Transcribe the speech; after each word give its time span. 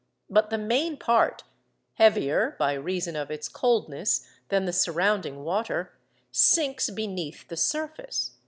But 0.31 0.49
the 0.49 0.57
main 0.57 0.97
part, 0.97 1.43
(heavier, 1.93 2.55
by 2.57 2.73
reason 2.73 3.15
of 3.15 3.29
its 3.29 3.47
coldness, 3.47 4.27
than 4.49 4.65
the 4.65 4.73
surrounding 4.73 5.43
water,) 5.43 5.95
sinks 6.31 6.89
beneath 6.89 7.47
the 7.49 7.55
surface. 7.57 8.31